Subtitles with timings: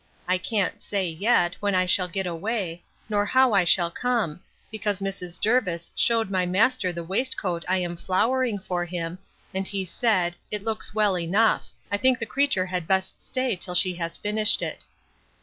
[0.27, 4.39] I can't say, yet, when I shall get away, nor how I shall come,
[4.71, 5.39] because Mrs.
[5.39, 9.19] Jervis shewed my master the waistcoat I am flowering for him,
[9.53, 13.75] and he said, It looks well enough: I think the creature had best stay till
[13.75, 14.85] she has finished it.